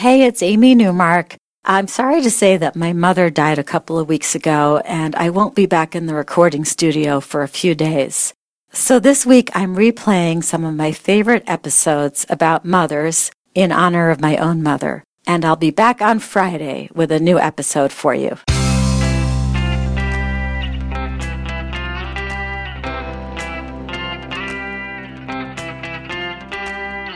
[0.00, 1.36] Hey, it's Amy Newmark.
[1.62, 5.28] I'm sorry to say that my mother died a couple of weeks ago, and I
[5.28, 8.32] won't be back in the recording studio for a few days.
[8.72, 14.22] So this week I'm replaying some of my favorite episodes about mothers in honor of
[14.22, 15.04] my own mother.
[15.26, 18.38] And I'll be back on Friday with a new episode for you.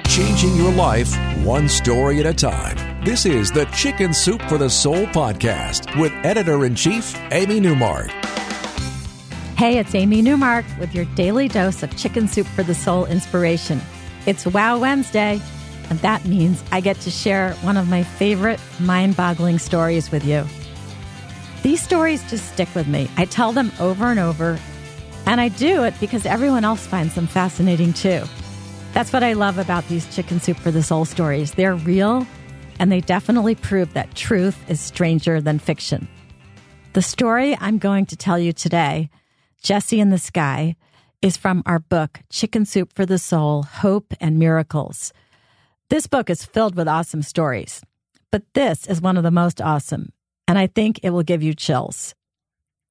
[0.07, 3.05] Changing your life one story at a time.
[3.05, 8.09] This is the Chicken Soup for the Soul podcast with editor in chief, Amy Newmark.
[9.59, 13.83] Hey, it's Amy Newmark with your daily dose of Chicken Soup for the Soul inspiration.
[14.25, 15.39] It's Wow Wednesday,
[15.91, 20.25] and that means I get to share one of my favorite mind boggling stories with
[20.25, 20.47] you.
[21.63, 23.11] These stories just stick with me.
[23.19, 24.59] I tell them over and over,
[25.27, 28.23] and I do it because everyone else finds them fascinating too.
[28.95, 31.51] That's what I love about these Chicken Soup for the Soul stories.
[31.51, 32.25] They're real,
[32.79, 36.07] and they definitely prove that truth is stranger than fiction.
[36.93, 39.11] The story I'm going to tell you today,
[39.61, 40.77] Jesse in the Sky,
[41.23, 45.13] is from our book, Chicken Soup for the Soul Hope and Miracles.
[45.91, 47.83] This book is filled with awesome stories,
[48.31, 50.13] but this is one of the most awesome,
[50.47, 52.15] and I think it will give you chills.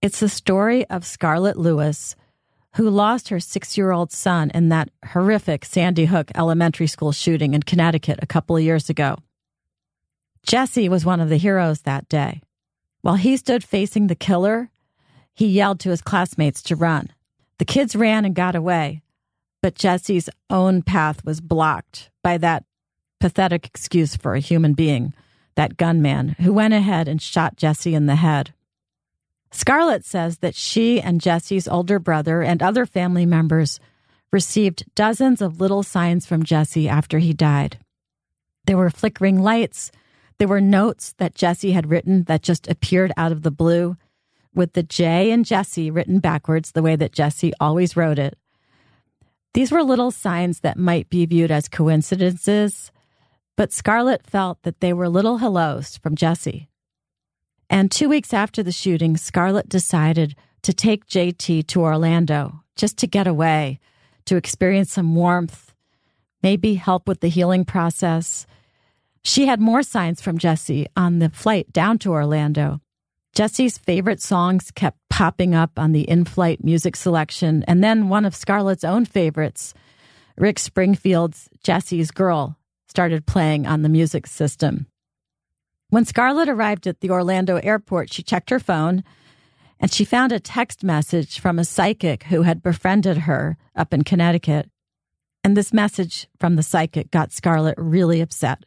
[0.01, 2.17] It's the story of Scarlett Lewis
[2.75, 7.53] who lost her six year old son in that horrific Sandy Hook elementary school shooting
[7.53, 9.17] in Connecticut a couple of years ago.
[10.45, 12.41] Jesse was one of the heroes that day.
[13.01, 14.69] While he stood facing the killer,
[15.33, 17.09] he yelled to his classmates to run.
[17.59, 19.03] The kids ran and got away,
[19.61, 22.65] but Jesse's own path was blocked by that
[23.19, 25.13] pathetic excuse for a human being,
[25.55, 28.53] that gunman who went ahead and shot Jesse in the head.
[29.55, 33.79] Scarlett says that she and Jesse's older brother and other family members
[34.31, 37.77] received dozens of little signs from Jesse after he died.
[38.65, 39.91] There were flickering lights.
[40.39, 43.95] There were notes that Jesse had written that just appeared out of the blue,
[44.55, 48.35] with the J and Jesse written backwards the way that Jesse always wrote it.
[49.53, 52.91] These were little signs that might be viewed as coincidences,
[53.55, 56.69] but Scarlett felt that they were little hellos from Jesse.
[57.73, 63.07] And two weeks after the shooting, Scarlett decided to take JT to Orlando just to
[63.07, 63.79] get away,
[64.25, 65.73] to experience some warmth,
[66.43, 68.45] maybe help with the healing process.
[69.23, 72.79] She had more signs from Jesse on the flight down to Orlando.
[73.33, 78.25] Jesse's favorite songs kept popping up on the in flight music selection, and then one
[78.25, 79.73] of Scarlett's own favorites,
[80.37, 82.55] Rick Springfield's Jesse's Girl,
[82.87, 84.85] started playing on the music system.
[85.93, 89.03] When Scarlett arrived at the Orlando airport, she checked her phone
[89.79, 94.03] and she found a text message from a psychic who had befriended her up in
[94.03, 94.71] Connecticut.
[95.43, 98.63] And this message from the psychic got Scarlett really upset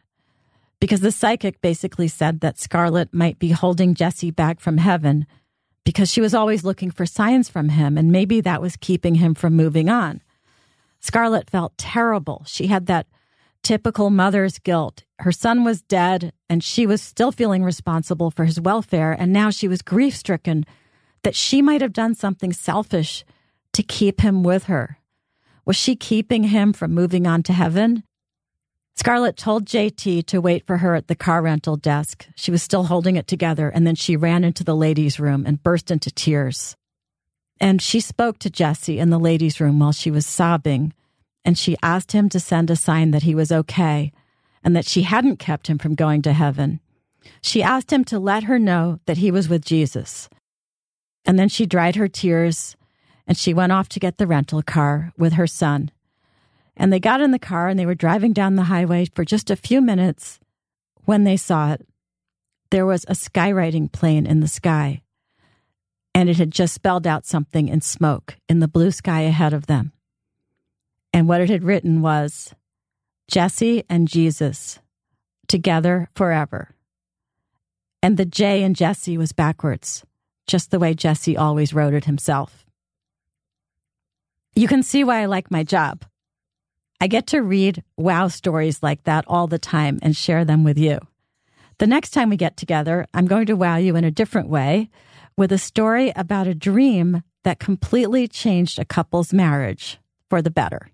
[0.79, 5.27] because the psychic basically said that Scarlett might be holding Jesse back from heaven
[5.85, 9.35] because she was always looking for signs from him, and maybe that was keeping him
[9.35, 10.23] from moving on.
[11.01, 12.45] Scarlett felt terrible.
[12.47, 13.09] She had that
[13.63, 15.05] typical mother's guilt.
[15.19, 19.51] Her son was dead, and she was still feeling responsible for his welfare, and now
[19.51, 20.65] she was grief stricken
[21.23, 23.25] that she might have done something selfish
[23.73, 24.99] to keep him with her.
[25.65, 28.05] Was she keeping him from moving on to heaven?
[28.95, 32.27] Scarlett told JT to wait for her at the car rental desk.
[32.35, 35.63] She was still holding it together, and then she ran into the ladies' room and
[35.63, 36.77] burst into tears.
[37.61, 40.95] And she spoke to Jesse in the ladies' room while she was sobbing
[41.47, 44.13] and she asked him to send a sign that he was okay
[44.65, 46.81] and that she hadn't kept him from going to heaven.
[47.41, 50.29] She asked him to let her know that he was with Jesus.
[51.25, 52.77] And then she dried her tears
[53.29, 55.93] and she went off to get the rental car with her son.
[56.77, 59.49] And they got in the car and they were driving down the highway for just
[59.49, 60.41] a few minutes
[61.05, 61.87] when they saw it.
[62.71, 65.03] There was a skywriting plane in the sky,
[66.13, 69.67] and it had just spelled out something in smoke in the blue sky ahead of
[69.67, 69.93] them.
[71.17, 72.55] And what it had written was
[73.27, 74.81] Jesse and Jesus
[75.49, 76.75] together forever.
[78.03, 80.05] And the J in Jesse was backwards,
[80.47, 82.67] just the way Jesse always wrote it himself.
[84.55, 86.05] You can see why I like my job.
[87.01, 90.77] I get to read wow stories like that all the time and share them with
[90.77, 90.99] you.
[91.79, 94.91] The next time we get together, I'm going to wow you in a different way
[95.35, 99.99] with a story about a dream that completely changed a couple's marriage
[100.29, 100.91] for the better.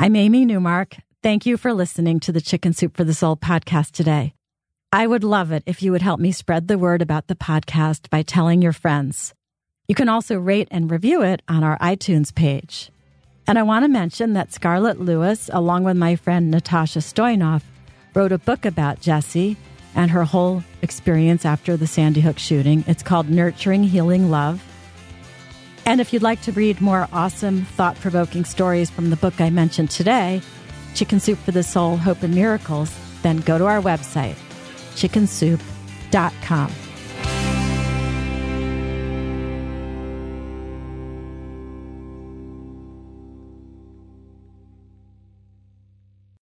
[0.00, 0.94] I'm Amy Newmark.
[1.24, 4.32] Thank you for listening to the Chicken Soup for the Soul podcast today.
[4.92, 8.08] I would love it if you would help me spread the word about the podcast
[8.08, 9.34] by telling your friends.
[9.88, 12.92] You can also rate and review it on our iTunes page.
[13.48, 17.64] And I want to mention that Scarlett Lewis, along with my friend Natasha Stoynoff,
[18.14, 19.56] wrote a book about Jesse
[19.96, 22.84] and her whole experience after the Sandy Hook shooting.
[22.86, 24.62] It's called Nurturing Healing Love.
[25.88, 29.48] And if you'd like to read more awesome, thought provoking stories from the book I
[29.48, 30.42] mentioned today,
[30.94, 34.36] Chicken Soup for the Soul Hope and Miracles, then go to our website,
[34.96, 36.72] chickensoup.com.